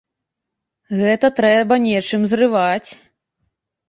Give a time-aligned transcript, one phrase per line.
[1.01, 2.91] Гэта трэба нечым зрываць.